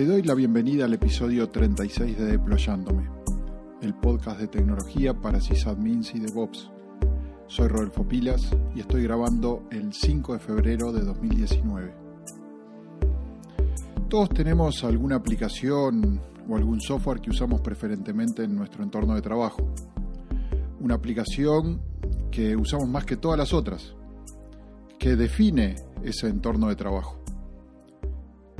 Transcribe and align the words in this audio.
Te 0.00 0.06
doy 0.06 0.22
la 0.22 0.32
bienvenida 0.32 0.86
al 0.86 0.94
episodio 0.94 1.50
36 1.50 2.16
de 2.16 2.24
Deployándome, 2.24 3.10
el 3.82 3.92
podcast 3.92 4.40
de 4.40 4.48
tecnología 4.48 5.12
para 5.12 5.42
sysadmins 5.42 6.14
y 6.14 6.20
DevOps. 6.20 6.70
Soy 7.48 7.68
Rodolfo 7.68 8.08
Pilas 8.08 8.48
y 8.74 8.80
estoy 8.80 9.02
grabando 9.02 9.64
el 9.70 9.92
5 9.92 10.32
de 10.32 10.38
febrero 10.38 10.90
de 10.90 11.02
2019. 11.02 11.92
Todos 14.08 14.30
tenemos 14.30 14.82
alguna 14.84 15.16
aplicación 15.16 16.18
o 16.48 16.56
algún 16.56 16.80
software 16.80 17.20
que 17.20 17.28
usamos 17.28 17.60
preferentemente 17.60 18.44
en 18.44 18.56
nuestro 18.56 18.82
entorno 18.82 19.14
de 19.14 19.20
trabajo. 19.20 19.70
Una 20.80 20.94
aplicación 20.94 21.82
que 22.30 22.56
usamos 22.56 22.88
más 22.88 23.04
que 23.04 23.18
todas 23.18 23.36
las 23.36 23.52
otras, 23.52 23.94
que 24.98 25.14
define 25.14 25.74
ese 26.02 26.28
entorno 26.28 26.70
de 26.70 26.76
trabajo. 26.76 27.19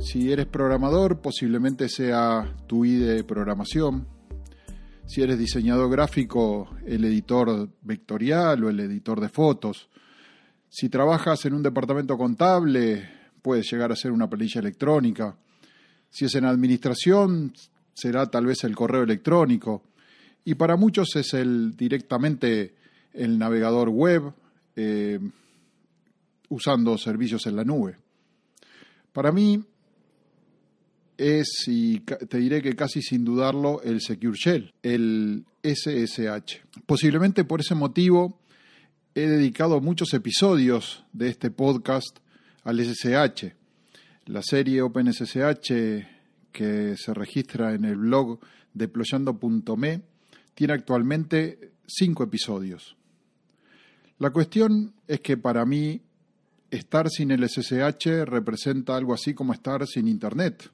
Si 0.01 0.31
eres 0.31 0.47
programador, 0.47 1.21
posiblemente 1.21 1.87
sea 1.87 2.55
tu 2.65 2.83
IDE 2.83 3.17
de 3.17 3.23
programación. 3.23 4.07
Si 5.05 5.21
eres 5.21 5.37
diseñador 5.37 5.91
gráfico, 5.91 6.69
el 6.87 7.05
editor 7.05 7.69
vectorial 7.83 8.63
o 8.63 8.69
el 8.71 8.79
editor 8.79 9.21
de 9.21 9.29
fotos. 9.29 9.89
Si 10.69 10.89
trabajas 10.89 11.45
en 11.45 11.53
un 11.53 11.61
departamento 11.61 12.17
contable, 12.17 13.09
puedes 13.43 13.71
llegar 13.71 13.91
a 13.91 13.95
ser 13.95 14.11
una 14.11 14.27
planilla 14.27 14.59
electrónica. 14.59 15.37
Si 16.09 16.25
es 16.25 16.33
en 16.33 16.45
administración, 16.45 17.53
será 17.93 18.25
tal 18.25 18.47
vez 18.47 18.63
el 18.63 18.75
correo 18.75 19.03
electrónico. 19.03 19.83
Y 20.43 20.55
para 20.55 20.77
muchos 20.77 21.15
es 21.15 21.35
el 21.35 21.77
directamente 21.77 22.73
el 23.13 23.37
navegador 23.37 23.89
web 23.89 24.33
eh, 24.75 25.19
usando 26.49 26.97
servicios 26.97 27.45
en 27.45 27.55
la 27.55 27.63
nube. 27.63 27.97
Para 29.13 29.31
mí, 29.31 29.63
es, 31.21 31.67
y 31.67 31.99
te 31.99 32.37
diré 32.39 32.63
que 32.63 32.75
casi 32.75 33.01
sin 33.03 33.23
dudarlo, 33.23 33.81
el 33.83 34.01
Secure 34.01 34.35
Shell, 34.35 34.73
el 34.81 35.45
SSH. 35.61 36.61
Posiblemente 36.87 37.43
por 37.43 37.61
ese 37.61 37.75
motivo 37.75 38.39
he 39.13 39.27
dedicado 39.27 39.79
muchos 39.81 40.13
episodios 40.15 41.05
de 41.13 41.29
este 41.29 41.51
podcast 41.51 42.17
al 42.63 42.83
SSH. 42.83 43.53
La 44.25 44.41
serie 44.41 44.81
OpenSSH 44.81 45.71
que 46.51 46.95
se 46.97 47.13
registra 47.13 47.73
en 47.75 47.85
el 47.85 47.97
blog 47.97 48.39
deployando.me 48.73 50.01
tiene 50.55 50.73
actualmente 50.73 51.73
cinco 51.85 52.23
episodios. 52.23 52.97
La 54.17 54.31
cuestión 54.31 54.95
es 55.07 55.19
que 55.21 55.37
para 55.37 55.65
mí 55.65 56.01
estar 56.71 57.09
sin 57.09 57.29
el 57.29 57.47
SSH 57.47 58.25
representa 58.25 58.95
algo 58.95 59.13
así 59.13 59.35
como 59.35 59.53
estar 59.53 59.85
sin 59.85 60.07
Internet 60.07 60.71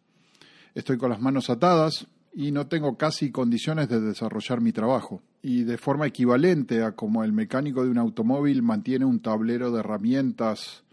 estoy 0.77 0.97
con 0.99 1.09
las 1.09 1.19
manos 1.19 1.49
atadas 1.49 2.05
y 2.35 2.51
no 2.51 2.67
tengo 2.67 2.97
casi 2.97 3.31
condiciones 3.31 3.89
de 3.89 3.99
desarrollar 3.99 4.61
mi 4.61 4.71
trabajo. 4.71 5.23
Y 5.41 5.63
de 5.63 5.79
forma 5.79 6.05
equivalente 6.05 6.83
a 6.83 6.91
como 6.91 7.23
el 7.23 7.33
mecánico 7.33 7.83
de 7.83 7.89
un 7.89 7.97
automóvil 7.97 8.61
mantiene 8.61 9.03
un 9.03 9.19
tablero 9.19 9.71
de 9.71 9.79
herramientas 9.79 10.83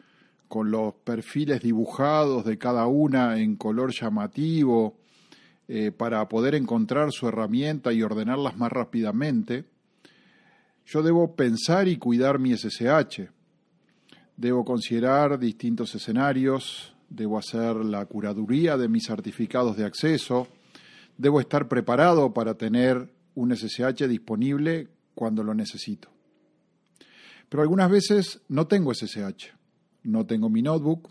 con 0.48 0.70
los 0.70 0.94
perfiles 0.94 1.60
dibujados 1.60 2.46
de 2.46 2.56
cada 2.56 2.86
una 2.86 3.38
en 3.38 3.56
color 3.56 3.92
llamativo 3.92 4.96
eh, 5.68 5.92
para 5.92 6.26
poder 6.30 6.54
encontrar 6.54 7.12
su 7.12 7.28
herramienta 7.28 7.92
y 7.92 8.02
ordenarlas 8.02 8.56
más 8.56 8.72
rápidamente, 8.72 9.66
yo 10.86 11.02
debo 11.02 11.36
pensar 11.36 11.88
y 11.88 11.98
cuidar 11.98 12.38
mi 12.38 12.56
SSH. 12.56 13.28
Debo 14.38 14.64
considerar 14.64 15.38
distintos 15.38 15.94
escenarios, 15.94 16.93
debo 17.08 17.38
hacer 17.38 17.76
la 17.76 18.04
curaduría 18.06 18.76
de 18.76 18.88
mis 18.88 19.06
certificados 19.06 19.76
de 19.76 19.84
acceso, 19.84 20.48
debo 21.16 21.40
estar 21.40 21.68
preparado 21.68 22.32
para 22.32 22.54
tener 22.54 23.12
un 23.34 23.54
SSH 23.54 24.08
disponible 24.08 24.88
cuando 25.14 25.42
lo 25.42 25.54
necesito. 25.54 26.08
Pero 27.48 27.62
algunas 27.62 27.90
veces 27.90 28.40
no 28.48 28.66
tengo 28.66 28.92
SSH, 28.92 29.52
no 30.04 30.26
tengo 30.26 30.48
mi 30.48 30.62
notebook, 30.62 31.10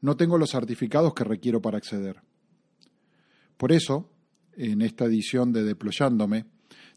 no 0.00 0.16
tengo 0.16 0.38
los 0.38 0.50
certificados 0.50 1.14
que 1.14 1.24
requiero 1.24 1.60
para 1.62 1.78
acceder. 1.78 2.20
Por 3.56 3.72
eso, 3.72 4.10
en 4.56 4.82
esta 4.82 5.06
edición 5.06 5.52
de 5.52 5.62
Deployándome, 5.62 6.46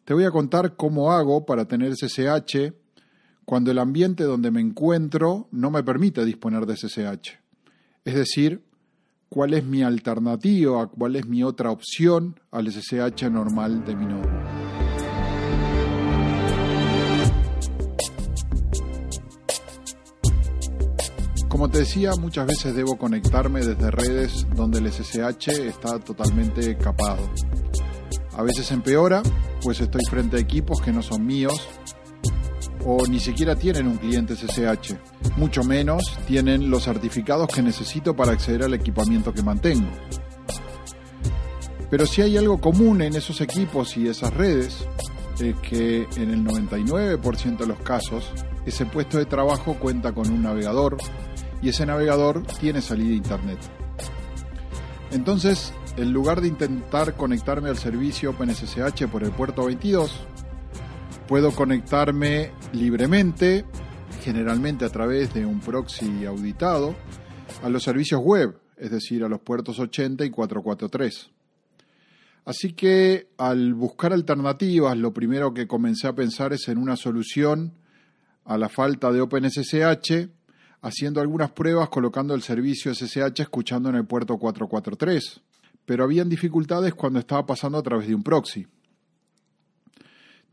te 0.04 0.14
voy 0.14 0.26
a 0.26 0.32
contar 0.32 0.76
cómo 0.76 1.12
hago 1.12 1.46
para 1.46 1.68
tener 1.68 1.96
SSH 1.96 2.74
cuando 3.46 3.72
el 3.72 3.80
ambiente 3.80 4.24
donde 4.24 4.52
me 4.52 4.62
encuentro 4.62 5.48
no 5.52 5.72
me 5.72 5.84
permite 5.84 6.26
disponer 6.26 6.66
de 6.66 6.76
SSH. 6.76 7.47
Es 8.08 8.14
decir, 8.14 8.64
cuál 9.28 9.54
es 9.54 9.66
mi 9.66 9.84
alternativa, 9.84 10.88
cuál 10.88 11.18
es 11.18 11.28
mi 11.28 11.44
otra 11.44 11.72
opción 11.72 12.40
al 12.52 12.72
SSH 12.72 13.30
normal 13.30 13.84
de 13.84 13.96
mi 13.98 14.06
nodo. 14.06 14.30
Como 21.50 21.70
te 21.70 21.80
decía, 21.80 22.12
muchas 22.18 22.48
veces 22.48 22.74
debo 22.74 22.98
conectarme 22.98 23.60
desde 23.60 23.92
redes 23.92 24.48
donde 24.56 24.80
el 24.80 24.90
SSH 24.90 25.50
está 25.68 26.00
totalmente 26.00 26.78
capado. 26.78 27.30
A 28.38 28.42
veces 28.42 28.72
empeora, 28.72 29.22
pues 29.62 29.82
estoy 29.82 30.04
frente 30.10 30.38
a 30.38 30.40
equipos 30.40 30.80
que 30.82 30.94
no 30.94 31.02
son 31.02 31.26
míos 31.26 31.68
o 32.90 33.06
ni 33.06 33.20
siquiera 33.20 33.54
tienen 33.54 33.86
un 33.86 33.98
cliente 33.98 34.34
SSH, 34.34 34.96
mucho 35.36 35.62
menos 35.62 36.18
tienen 36.26 36.70
los 36.70 36.86
certificados 36.86 37.50
que 37.54 37.62
necesito 37.62 38.16
para 38.16 38.32
acceder 38.32 38.64
al 38.64 38.74
equipamiento 38.74 39.34
que 39.34 39.44
mantengo. 39.44 39.90
Pero 41.90 42.06
si 42.06 42.22
hay 42.22 42.38
algo 42.38 42.62
común 42.62 43.02
en 43.02 43.14
esos 43.18 43.42
equipos 43.42 43.98
y 43.98 44.08
esas 44.08 44.34
redes, 44.34 44.88
es 45.38 45.54
que 45.58 46.08
en 46.16 46.32
el 46.32 46.46
99% 46.46 47.58
de 47.58 47.68
los 47.68 47.80
casos, 47.80 48.32
ese 48.66 48.86
puesto 48.86 49.18
de 49.18 49.26
trabajo 49.26 49.74
cuenta 49.74 50.14
con 50.14 50.32
un 50.32 50.44
navegador 50.44 50.96
y 51.62 51.70
ese 51.70 51.86
navegador 51.86 52.44
tiene 52.60 52.82
salida 52.82 53.10
a 53.10 53.18
Internet. 53.18 53.60
Entonces, 55.12 55.74
en 55.98 56.14
lugar 56.14 56.40
de 56.40 56.48
intentar 56.48 57.16
conectarme 57.16 57.68
al 57.68 57.78
servicio 57.78 58.30
OpenSSH 58.30 59.08
por 59.12 59.24
el 59.24 59.32
puerto 59.32 59.66
22, 59.66 60.26
Puedo 61.28 61.52
conectarme 61.52 62.52
libremente, 62.72 63.66
generalmente 64.24 64.86
a 64.86 64.90
través 64.90 65.34
de 65.34 65.46
un 65.46 65.60
proxy 65.60 66.26
auditado, 66.26 66.96
a 67.62 67.68
los 67.68 67.84
servicios 67.84 68.22
web, 68.22 68.58
es 68.78 68.92
decir, 68.92 69.26
a 69.26 69.28
los 69.28 69.42
puertos 69.42 69.78
80 69.78 70.24
y 70.24 70.30
443. 70.30 71.30
Así 72.46 72.72
que 72.72 73.28
al 73.38 73.74
buscar 73.74 74.14
alternativas, 74.14 74.98
lo 74.98 75.14
primero 75.14 75.54
que 75.54 75.68
comencé 75.68 76.08
a 76.08 76.16
pensar 76.16 76.54
es 76.54 76.70
en 76.70 76.78
una 76.78 76.96
solución 76.96 77.74
a 78.46 78.58
la 78.58 78.70
falta 78.70 79.12
de 79.12 79.20
OpenSSH, 79.20 80.30
haciendo 80.82 81.20
algunas 81.20 81.52
pruebas 81.52 81.90
colocando 81.90 82.36
el 82.36 82.42
servicio 82.42 82.96
SSH 82.96 83.42
escuchando 83.42 83.90
en 83.90 83.96
el 83.96 84.06
puerto 84.06 84.38
443. 84.38 85.42
Pero 85.86 86.06
habían 86.06 86.30
dificultades 86.30 86.94
cuando 86.94 87.20
estaba 87.20 87.46
pasando 87.46 87.78
a 87.78 87.84
través 87.84 88.08
de 88.08 88.16
un 88.16 88.24
proxy. 88.24 88.66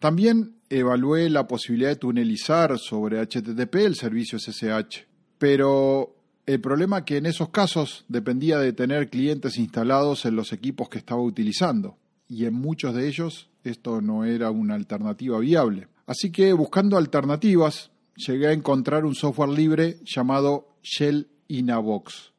También 0.04 0.56
evalué 0.69 1.31
la 1.31 1.47
posibilidad 1.47 1.88
de 1.88 1.97
tunelizar 1.97 2.78
sobre 2.78 3.22
HTTP 3.25 3.76
el 3.76 3.94
servicio 3.94 4.38
SSH, 4.38 5.06
pero 5.38 6.15
el 6.44 6.60
problema 6.60 7.06
que 7.06 7.16
en 7.16 7.25
esos 7.25 7.48
casos 7.48 8.04
dependía 8.09 8.59
de 8.59 8.75
tener 8.75 9.09
clientes 9.09 9.56
instalados 9.56 10.26
en 10.26 10.37
los 10.37 10.53
equipos 10.53 10.91
que 10.91 10.98
estaba 10.98 11.22
utilizando, 11.22 11.97
y 12.28 12.44
en 12.44 12.53
muchos 12.53 12.94
de 12.94 13.09
ellos 13.09 13.48
esto 13.62 14.03
no 14.03 14.26
era 14.26 14.50
una 14.50 14.75
alternativa 14.75 15.38
viable. 15.38 15.89
Así 16.04 16.30
que 16.30 16.53
buscando 16.53 16.98
alternativas, 16.98 17.91
llegué 18.15 18.48
a 18.48 18.53
encontrar 18.53 19.07
un 19.07 19.15
software 19.15 19.48
libre 19.48 20.00
llamado 20.04 20.77
Shell 20.83 21.28
Inabox, 21.48 22.34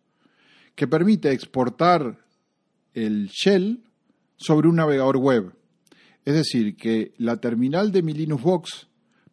que 0.76 0.88
permite 0.88 1.32
exportar 1.32 2.20
el 2.94 3.30
shell 3.30 3.84
sobre 4.38 4.68
un 4.68 4.76
navegador 4.76 5.18
web 5.18 5.56
es 6.26 6.34
decir, 6.34 6.76
que 6.76 7.14
la 7.18 7.38
terminal 7.38 7.92
de 7.92 8.02
mi 8.02 8.14
Linux 8.14 8.44
Box 8.44 8.88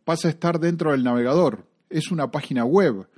pasa 0.04 0.28
a 0.28 0.30
estar 0.30 0.60
dentro 0.60 0.92
del 0.92 1.02
navegador. 1.02 1.66
Es 1.88 2.10
una 2.10 2.30
página 2.30 2.64
web, 2.64 3.08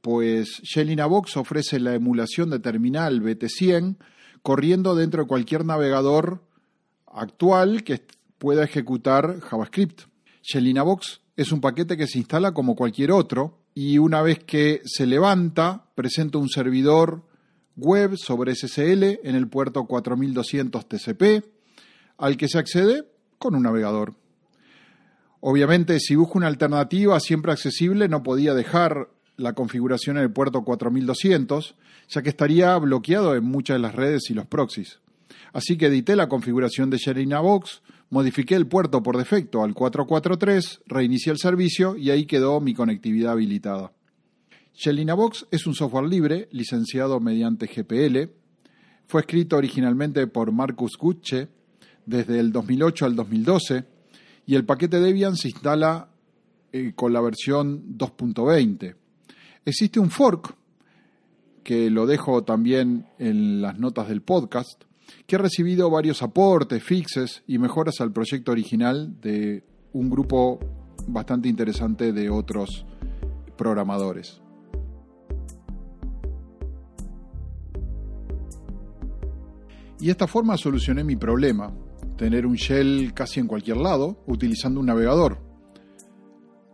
pues 0.00 0.60
Box 1.08 1.36
ofrece 1.36 1.78
la 1.78 1.94
emulación 1.94 2.50
de 2.50 2.58
terminal 2.58 3.22
BT100 3.22 3.96
corriendo 4.42 4.94
dentro 4.94 5.22
de 5.22 5.28
cualquier 5.28 5.64
navegador 5.64 6.42
actual 7.06 7.84
que 7.84 8.02
pueda 8.38 8.64
ejecutar 8.64 9.40
JavaScript. 9.40 10.02
Box 10.84 11.20
es 11.36 11.52
un 11.52 11.60
paquete 11.60 11.96
que 11.96 12.06
se 12.06 12.18
instala 12.18 12.52
como 12.52 12.74
cualquier 12.74 13.12
otro 13.12 13.58
y 13.74 13.98
una 13.98 14.22
vez 14.22 14.40
que 14.40 14.80
se 14.84 15.06
levanta 15.06 15.86
presenta 15.94 16.38
un 16.38 16.48
servidor 16.48 17.22
web 17.76 18.16
sobre 18.16 18.54
SSL 18.54 19.20
en 19.22 19.36
el 19.36 19.48
puerto 19.48 19.84
4200 19.84 20.88
TCP 20.88 21.22
al 22.18 22.36
que 22.36 22.48
se 22.48 22.58
accede 22.58 23.04
con 23.40 23.54
un 23.54 23.62
navegador. 23.62 24.14
Obviamente, 25.40 25.98
si 25.98 26.14
busco 26.14 26.36
una 26.36 26.46
alternativa 26.46 27.18
siempre 27.18 27.50
accesible, 27.50 28.06
no 28.06 28.22
podía 28.22 28.52
dejar 28.52 29.08
la 29.38 29.54
configuración 29.54 30.18
en 30.18 30.24
el 30.24 30.30
puerto 30.30 30.62
4200, 30.62 31.74
ya 32.10 32.22
que 32.22 32.28
estaría 32.28 32.76
bloqueado 32.76 33.34
en 33.34 33.44
muchas 33.44 33.76
de 33.76 33.80
las 33.80 33.94
redes 33.94 34.28
y 34.28 34.34
los 34.34 34.46
proxies. 34.46 35.00
Así 35.54 35.78
que 35.78 35.86
edité 35.86 36.14
la 36.16 36.28
configuración 36.28 36.90
de 36.90 36.98
Shelina 36.98 37.40
Box, 37.40 37.80
modifiqué 38.10 38.56
el 38.56 38.66
puerto 38.66 39.02
por 39.02 39.16
defecto 39.16 39.64
al 39.64 39.72
443, 39.72 40.82
reinicié 40.84 41.32
el 41.32 41.38
servicio 41.38 41.96
y 41.96 42.10
ahí 42.10 42.26
quedó 42.26 42.60
mi 42.60 42.74
conectividad 42.74 43.32
habilitada. 43.32 43.92
Shelina 44.74 45.14
Box 45.14 45.46
es 45.50 45.66
un 45.66 45.74
software 45.74 46.06
libre 46.06 46.48
licenciado 46.52 47.18
mediante 47.20 47.66
GPL. 47.66 48.30
Fue 49.06 49.22
escrito 49.22 49.56
originalmente 49.56 50.26
por 50.26 50.52
Marcus 50.52 50.98
Gutsche 50.98 51.48
desde 52.10 52.40
el 52.40 52.50
2008 52.50 53.06
al 53.06 53.14
2012 53.14 53.84
y 54.44 54.56
el 54.56 54.64
paquete 54.64 54.98
Debian 54.98 55.36
se 55.36 55.48
instala 55.48 56.10
eh, 56.72 56.92
con 56.94 57.12
la 57.12 57.20
versión 57.20 57.96
2.20. 57.96 58.96
Existe 59.64 60.00
un 60.00 60.10
fork, 60.10 60.56
que 61.62 61.88
lo 61.88 62.06
dejo 62.06 62.42
también 62.42 63.06
en 63.18 63.62
las 63.62 63.78
notas 63.78 64.08
del 64.08 64.22
podcast, 64.22 64.82
que 65.26 65.36
ha 65.36 65.38
recibido 65.38 65.88
varios 65.88 66.22
aportes, 66.22 66.82
fixes 66.82 67.44
y 67.46 67.58
mejoras 67.58 68.00
al 68.00 68.12
proyecto 68.12 68.50
original 68.50 69.20
de 69.20 69.62
un 69.92 70.10
grupo 70.10 70.58
bastante 71.06 71.48
interesante 71.48 72.12
de 72.12 72.28
otros 72.28 72.86
programadores. 73.56 74.40
Y 80.00 80.06
de 80.06 80.12
esta 80.12 80.26
forma 80.26 80.56
solucioné 80.56 81.04
mi 81.04 81.16
problema, 81.16 81.72
tener 82.20 82.44
un 82.44 82.56
shell 82.56 83.14
casi 83.14 83.40
en 83.40 83.46
cualquier 83.46 83.78
lado 83.78 84.22
utilizando 84.26 84.78
un 84.78 84.84
navegador 84.84 85.38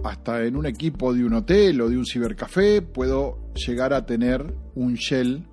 hasta 0.02 0.44
en 0.44 0.56
un 0.56 0.66
equipo 0.66 1.14
de 1.14 1.24
un 1.24 1.34
hotel 1.34 1.80
o 1.82 1.88
de 1.88 1.96
un 1.96 2.04
cibercafé 2.04 2.82
puedo 2.82 3.52
llegar 3.54 3.92
a 3.92 4.04
tener 4.04 4.52
un 4.74 4.94
shell 4.94 5.46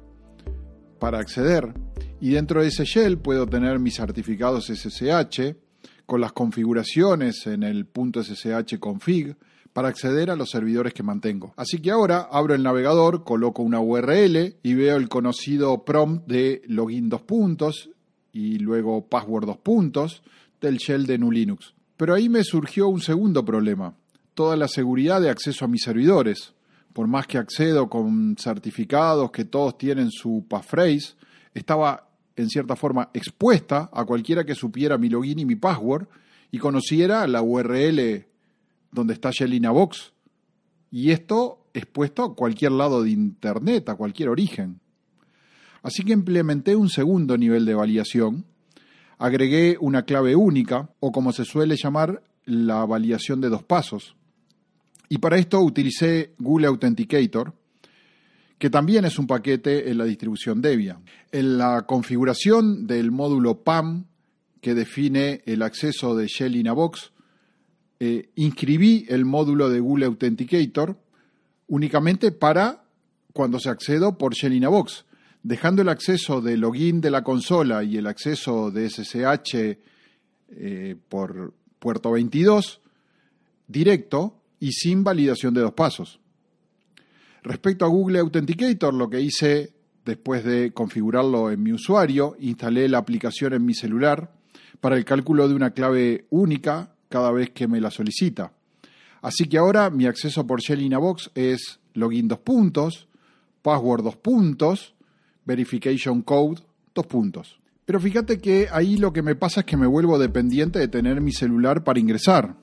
para 0.99 1.19
acceder. 1.19 1.75
Y 2.19 2.31
dentro 2.31 2.63
de 2.63 2.69
ese 2.69 2.85
shell 2.85 3.19
puedo 3.19 3.45
tener 3.45 3.77
mis 3.77 3.97
certificados 3.97 4.65
SSH 4.65 5.57
con 6.07 6.21
las 6.21 6.33
configuraciones 6.33 7.45
en 7.45 7.61
el 7.61 7.85
.ssh 7.85 8.79
config 8.79 9.37
para 9.73 9.89
acceder 9.89 10.31
a 10.31 10.35
los 10.35 10.49
servidores 10.49 10.95
que 10.95 11.03
mantengo. 11.03 11.53
Así 11.55 11.79
que 11.79 11.91
ahora 11.91 12.29
abro 12.31 12.55
el 12.55 12.63
navegador, 12.63 13.23
coloco 13.23 13.61
una 13.61 13.79
URL 13.79 14.55
y 14.63 14.73
veo 14.73 14.95
el 14.95 15.07
conocido 15.07 15.85
prompt 15.85 16.27
de 16.27 16.63
login 16.65 17.09
dos 17.09 17.21
puntos 17.21 17.91
y 18.33 18.57
luego 18.57 19.07
password 19.07 19.45
dos 19.45 19.57
puntos 19.57 20.23
del 20.59 20.77
shell 20.77 21.05
de 21.05 21.17
GNU 21.17 21.31
Linux. 21.31 21.73
Pero 21.95 22.13
ahí 22.15 22.27
me 22.27 22.43
surgió 22.43 22.89
un 22.89 22.99
segundo 22.99 23.45
problema 23.45 23.95
toda 24.33 24.57
la 24.57 24.67
seguridad 24.67 25.21
de 25.21 25.29
acceso 25.29 25.65
a 25.65 25.67
mis 25.67 25.83
servidores. 25.83 26.53
Por 26.91 27.07
más 27.07 27.25
que 27.27 27.37
accedo 27.37 27.89
con 27.89 28.35
certificados 28.37 29.31
que 29.31 29.45
todos 29.45 29.77
tienen 29.77 30.11
su 30.11 30.45
passphrase, 30.47 31.15
estaba 31.53 32.09
en 32.35 32.49
cierta 32.49 32.75
forma 32.75 33.09
expuesta 33.13 33.89
a 33.93 34.05
cualquiera 34.05 34.43
que 34.43 34.55
supiera 34.55 34.97
mi 34.97 35.09
login 35.09 35.39
y 35.39 35.45
mi 35.45 35.55
password 35.55 36.07
y 36.51 36.57
conociera 36.59 37.27
la 37.27 37.41
URL 37.41 38.25
donde 38.91 39.13
está 39.13 39.31
Yelina 39.31 39.71
Box. 39.71 40.13
Y 40.91 41.11
esto 41.11 41.65
expuesto 41.73 42.23
a 42.23 42.35
cualquier 42.35 42.71
lado 42.73 43.01
de 43.03 43.09
Internet, 43.11 43.89
a 43.89 43.95
cualquier 43.95 44.29
origen. 44.29 44.79
Así 45.83 46.03
que 46.03 46.13
implementé 46.13 46.75
un 46.75 46.89
segundo 46.89 47.37
nivel 47.37 47.65
de 47.65 47.75
validación. 47.75 48.45
Agregué 49.19 49.77
una 49.79 50.03
clave 50.03 50.35
única, 50.35 50.89
o 50.99 51.11
como 51.11 51.31
se 51.33 51.45
suele 51.45 51.75
llamar, 51.75 52.23
la 52.45 52.85
validación 52.85 53.41
de 53.41 53.49
dos 53.49 53.63
pasos. 53.63 54.15
Y 55.09 55.19
para 55.19 55.37
esto 55.37 55.61
utilicé 55.61 56.33
Google 56.39 56.67
Authenticator, 56.67 57.53
que 58.57 58.69
también 58.69 59.03
es 59.05 59.19
un 59.19 59.27
paquete 59.27 59.91
en 59.91 59.97
la 59.97 60.05
distribución 60.05 60.61
Debian. 60.61 61.03
En 61.31 61.57
la 61.57 61.83
configuración 61.85 62.87
del 62.87 63.11
módulo 63.11 63.61
PAM, 63.61 64.05
que 64.61 64.73
define 64.73 65.41
el 65.45 65.61
acceso 65.61 66.15
de 66.15 66.27
Shell 66.27 66.55
in 66.55 66.69
a 66.69 66.73
Box, 66.73 67.11
eh, 67.99 68.29
inscribí 68.35 69.05
el 69.09 69.25
módulo 69.25 69.69
de 69.69 69.81
Google 69.81 70.05
Authenticator 70.05 70.97
únicamente 71.67 72.31
para 72.31 72.83
cuando 73.33 73.59
se 73.59 73.69
accedo 73.69 74.17
por 74.17 74.33
Shell 74.33 74.53
in 74.53 74.65
a 74.65 74.69
Box, 74.69 75.05
dejando 75.43 75.81
el 75.81 75.89
acceso 75.89 76.41
de 76.41 76.57
login 76.57 77.01
de 77.01 77.11
la 77.11 77.23
consola 77.23 77.83
y 77.83 77.97
el 77.97 78.07
acceso 78.07 78.71
de 78.71 78.89
SSH 78.89 79.77
eh, 80.55 80.95
por 81.09 81.53
puerto 81.79 82.11
22 82.11 82.81
directo 83.67 84.39
y 84.59 84.71
sin 84.71 85.03
validación 85.03 85.53
de 85.53 85.61
dos 85.61 85.73
pasos. 85.73 86.19
Respecto 87.43 87.83
a 87.83 87.89
Google 87.89 88.19
Authenticator, 88.19 88.93
lo 88.93 89.09
que 89.09 89.19
hice 89.19 89.73
después 90.05 90.43
de 90.45 90.71
configurarlo 90.71 91.51
en 91.51 91.61
mi 91.61 91.73
usuario, 91.73 92.35
instalé 92.39 92.87
la 92.87 92.99
aplicación 92.99 93.53
en 93.53 93.65
mi 93.65 93.73
celular 93.73 94.31
para 94.79 94.95
el 94.95 95.05
cálculo 95.05 95.47
de 95.47 95.55
una 95.55 95.71
clave 95.71 96.25
única 96.29 96.95
cada 97.09 97.31
vez 97.31 97.51
que 97.51 97.67
me 97.67 97.81
la 97.81 97.91
solicita. 97.91 98.53
Así 99.21 99.45
que 99.47 99.57
ahora 99.57 99.89
mi 99.89 100.05
acceso 100.05 100.45
por 100.45 100.61
Shell 100.61 100.89
Box 100.95 101.31
es 101.35 101.79
login 101.93 102.27
dos 102.27 102.39
puntos, 102.39 103.07
password 103.61 104.03
dos 104.03 104.17
puntos, 104.17 104.93
verification 105.45 106.21
code 106.21 106.61
dos 106.93 107.07
puntos. 107.07 107.59
Pero 107.85 107.99
fíjate 107.99 108.39
que 108.39 108.67
ahí 108.71 108.97
lo 108.97 109.11
que 109.11 109.21
me 109.21 109.35
pasa 109.35 109.61
es 109.61 109.65
que 109.65 109.77
me 109.77 109.87
vuelvo 109.87 110.17
dependiente 110.17 110.79
de 110.79 110.87
tener 110.87 111.19
mi 111.21 111.33
celular 111.33 111.83
para 111.83 111.99
ingresar. 111.99 112.55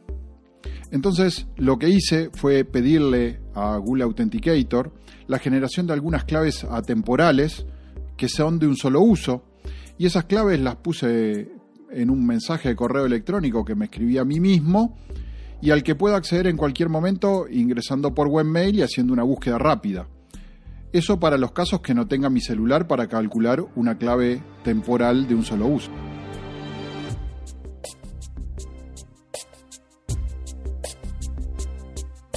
Entonces 0.90 1.46
lo 1.56 1.78
que 1.78 1.88
hice 1.88 2.30
fue 2.32 2.64
pedirle 2.64 3.40
a 3.54 3.76
Google 3.76 4.04
Authenticator 4.04 4.92
la 5.26 5.38
generación 5.38 5.86
de 5.86 5.92
algunas 5.92 6.24
claves 6.24 6.64
atemporales 6.64 7.66
que 8.16 8.28
son 8.28 8.58
de 8.58 8.66
un 8.66 8.76
solo 8.76 9.00
uso 9.00 9.44
y 9.98 10.06
esas 10.06 10.24
claves 10.24 10.58
las 10.60 10.76
puse 10.76 11.52
en 11.92 12.10
un 12.10 12.26
mensaje 12.26 12.70
de 12.70 12.76
correo 12.76 13.04
electrónico 13.04 13.64
que 13.64 13.74
me 13.74 13.86
escribí 13.86 14.18
a 14.18 14.24
mí 14.24 14.40
mismo 14.40 14.96
y 15.60 15.70
al 15.70 15.82
que 15.82 15.94
puedo 15.94 16.16
acceder 16.16 16.46
en 16.46 16.56
cualquier 16.56 16.88
momento 16.88 17.46
ingresando 17.48 18.14
por 18.14 18.28
webmail 18.28 18.76
y 18.76 18.82
haciendo 18.82 19.12
una 19.12 19.22
búsqueda 19.22 19.58
rápida. 19.58 20.08
Eso 20.92 21.20
para 21.20 21.38
los 21.38 21.52
casos 21.52 21.80
que 21.82 21.94
no 21.94 22.08
tenga 22.08 22.30
mi 22.30 22.40
celular 22.40 22.88
para 22.88 23.06
calcular 23.06 23.64
una 23.76 23.96
clave 23.96 24.42
temporal 24.64 25.28
de 25.28 25.36
un 25.36 25.44
solo 25.44 25.68
uso. 25.68 25.90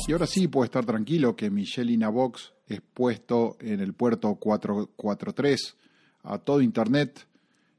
Y 0.07 0.11
ahora 0.11 0.27
sí 0.27 0.47
puedo 0.47 0.65
estar 0.65 0.85
tranquilo 0.85 1.35
que 1.35 1.49
mi 1.49 1.63
Shelina 1.63 2.09
Box 2.09 2.53
es 2.67 2.81
puesto 2.81 3.57
en 3.59 3.79
el 3.79 3.93
puerto 3.93 4.35
443 4.35 5.77
a 6.23 6.37
todo 6.37 6.61
Internet. 6.61 7.25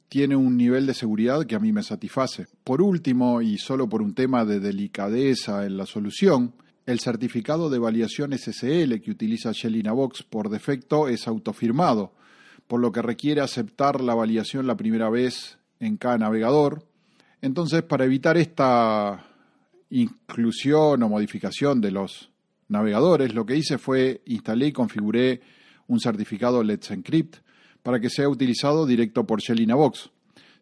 Tiene 0.09 0.35
un 0.35 0.57
nivel 0.57 0.87
de 0.87 0.95
seguridad 0.95 1.45
que 1.45 1.55
a 1.55 1.61
mí 1.61 1.73
me 1.73 1.83
satisface. 1.85 2.47
Por 2.65 2.83
último, 2.83 3.43
y 3.43 3.59
solo 3.59 3.89
por 3.89 4.03
un 4.03 4.15
tema 4.15 4.45
de 4.45 4.59
delicadeza 4.59 5.67
en 5.67 5.77
la 5.77 5.87
solución, 5.87 6.55
el 6.87 7.01
certificado 7.01 7.71
de 7.71 7.79
validación 7.79 8.37
SSL 8.37 9.01
que 9.01 9.11
utiliza 9.11 9.53
Shelina 9.53 9.93
Box 9.93 10.23
por 10.23 10.51
defecto 10.51 11.09
es 11.09 11.27
autofirmado, 11.27 12.13
por 12.67 12.81
lo 12.81 12.93
que 12.93 13.03
requiere 13.03 13.41
aceptar 13.41 14.01
la 14.01 14.15
validación 14.15 14.67
la 14.67 14.77
primera 14.77 15.09
vez 15.09 15.59
en 15.81 15.97
cada 15.97 16.19
navegador. 16.19 16.87
Entonces, 17.41 17.83
para 17.83 18.05
evitar 18.05 18.37
esta 18.37 19.27
inclusión 19.91 21.03
o 21.03 21.09
modificación 21.09 21.81
de 21.81 21.91
los 21.91 22.31
navegadores, 22.69 23.35
lo 23.35 23.47
que 23.47 23.57
hice 23.57 23.79
fue 23.79 24.23
instalé 24.27 24.69
y 24.69 24.73
configuré 24.73 25.41
un 25.87 26.01
certificado 26.01 26.63
Let's 26.63 26.91
Encrypt 26.91 27.37
para 27.83 28.01
que 28.01 28.11
sea 28.11 28.29
utilizado 28.29 28.87
directo 28.87 29.27
por 29.27 29.41
Shellina 29.41 29.75
Box. 29.75 30.11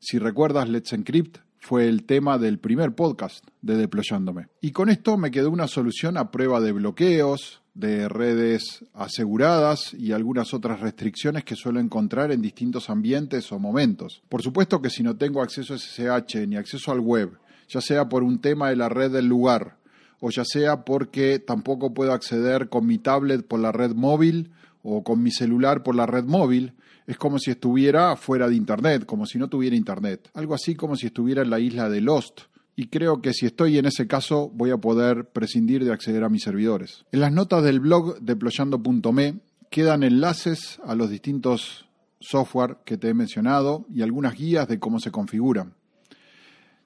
Si 0.00 0.18
recuerdas, 0.18 0.68
Let's 0.68 0.92
Encrypt 0.92 1.38
fue 1.62 1.88
el 1.88 2.04
tema 2.04 2.38
del 2.38 2.58
primer 2.58 2.94
podcast 2.94 3.46
de 3.62 3.76
Deployándome. 3.76 4.48
Y 4.60 4.72
con 4.72 4.90
esto 4.90 5.16
me 5.16 5.30
quedó 5.30 5.50
una 5.50 5.68
solución 5.68 6.16
a 6.16 6.30
prueba 6.30 6.60
de 6.60 6.72
bloqueos, 6.72 7.62
de 7.72 8.08
redes 8.08 8.84
aseguradas 8.92 9.94
y 9.94 10.12
algunas 10.12 10.52
otras 10.52 10.80
restricciones 10.80 11.44
que 11.44 11.56
suelo 11.56 11.80
encontrar 11.80 12.32
en 12.32 12.42
distintos 12.42 12.90
ambientes 12.90 13.50
o 13.52 13.58
momentos. 13.58 14.22
Por 14.28 14.42
supuesto 14.42 14.82
que 14.82 14.90
si 14.90 15.02
no 15.02 15.16
tengo 15.16 15.40
acceso 15.40 15.72
a 15.72 15.78
SSH 15.78 16.46
ni 16.46 16.56
acceso 16.56 16.92
al 16.92 17.00
web 17.00 17.38
ya 17.68 17.80
sea 17.80 18.08
por 18.08 18.22
un 18.22 18.40
tema 18.40 18.68
de 18.68 18.76
la 18.76 18.88
red 18.88 19.10
del 19.10 19.26
lugar 19.26 19.76
o 20.20 20.30
ya 20.30 20.44
sea 20.44 20.84
porque 20.84 21.38
tampoco 21.38 21.94
puedo 21.94 22.12
acceder 22.12 22.68
con 22.68 22.86
mi 22.86 22.98
tablet 22.98 23.46
por 23.46 23.60
la 23.60 23.72
red 23.72 23.94
móvil 23.94 24.50
o 24.82 25.02
con 25.02 25.22
mi 25.22 25.30
celular 25.30 25.82
por 25.82 25.94
la 25.94 26.06
red 26.06 26.24
móvil, 26.24 26.74
es 27.06 27.16
como 27.16 27.38
si 27.38 27.50
estuviera 27.50 28.16
fuera 28.16 28.48
de 28.48 28.54
Internet, 28.54 29.06
como 29.06 29.26
si 29.26 29.38
no 29.38 29.48
tuviera 29.48 29.76
Internet. 29.76 30.30
Algo 30.34 30.54
así 30.54 30.74
como 30.74 30.96
si 30.96 31.06
estuviera 31.06 31.42
en 31.42 31.50
la 31.50 31.60
isla 31.60 31.88
de 31.88 32.00
Lost. 32.00 32.42
Y 32.74 32.88
creo 32.88 33.20
que 33.20 33.34
si 33.34 33.46
estoy 33.46 33.78
en 33.78 33.86
ese 33.86 34.06
caso 34.06 34.50
voy 34.54 34.70
a 34.70 34.78
poder 34.78 35.26
prescindir 35.26 35.84
de 35.84 35.92
acceder 35.92 36.24
a 36.24 36.28
mis 36.28 36.42
servidores. 36.42 37.04
En 37.12 37.20
las 37.20 37.32
notas 37.32 37.62
del 37.62 37.80
blog 37.80 38.18
deployando.me 38.20 39.40
quedan 39.70 40.02
enlaces 40.02 40.80
a 40.84 40.94
los 40.94 41.10
distintos 41.10 41.86
software 42.20 42.78
que 42.84 42.96
te 42.96 43.08
he 43.08 43.14
mencionado 43.14 43.86
y 43.92 44.02
algunas 44.02 44.36
guías 44.36 44.68
de 44.68 44.78
cómo 44.78 45.00
se 45.00 45.10
configuran. 45.10 45.74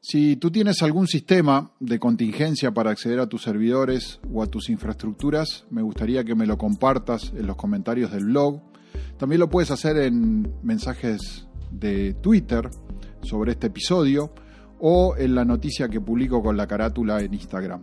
Si 0.01 0.37
tú 0.37 0.53
tienes 0.53 0.83
algún 0.83 1.09
sistema 1.09 1.73
de 1.81 1.99
contingencia 1.99 2.73
para 2.73 2.91
acceder 2.91 3.19
a 3.19 3.29
tus 3.29 3.43
servidores 3.43 4.21
o 4.33 4.41
a 4.41 4.47
tus 4.47 4.71
infraestructuras, 4.71 5.65
me 5.71 5.83
gustaría 5.83 6.23
que 6.23 6.37
me 6.37 6.47
lo 6.47 6.57
compartas 6.57 7.33
en 7.37 7.47
los 7.47 7.57
comentarios 7.57 8.13
del 8.13 8.27
blog. 8.27 8.61
También 9.19 9.41
lo 9.41 9.49
puedes 9.49 9.71
hacer 9.71 9.97
en 9.99 10.53
mensajes 10.63 11.47
de 11.71 12.15
Twitter 12.15 12.69
sobre 13.23 13.53
este 13.53 13.69
episodio 13.69 14.33
o 14.79 15.17
en 15.17 15.35
la 15.35 15.45
noticia 15.45 15.89
que 15.89 16.01
publico 16.01 16.43
con 16.43 16.57
la 16.57 16.67
carátula 16.67 17.21
en 17.21 17.35
Instagram. 17.35 17.83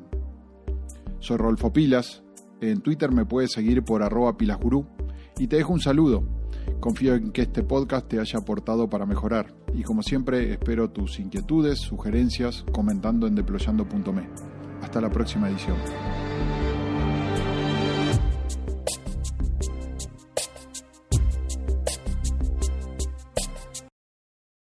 Soy 1.19 1.37
Rolfo 1.37 1.73
Pilas, 1.73 2.23
en 2.61 2.81
Twitter 2.81 3.11
me 3.11 3.25
puedes 3.25 3.51
seguir 3.51 3.83
por 3.83 4.03
arroba 4.03 4.37
pilasgurú 4.37 4.85
y 5.37 5.47
te 5.47 5.57
dejo 5.57 5.73
un 5.73 5.79
saludo. 5.79 6.23
Confío 6.79 7.15
en 7.15 7.31
que 7.31 7.41
este 7.41 7.63
podcast 7.63 8.07
te 8.07 8.19
haya 8.19 8.39
aportado 8.39 8.89
para 8.89 9.05
mejorar 9.05 9.53
y 9.73 9.83
como 9.83 10.03
siempre 10.03 10.53
espero 10.53 10.91
tus 10.91 11.19
inquietudes, 11.19 11.79
sugerencias 11.79 12.63
comentando 12.71 13.27
en 13.27 13.35
deployando.me. 13.35 14.29
Hasta 14.81 15.01
la 15.01 15.09
próxima 15.09 15.49
edición. 15.49 15.77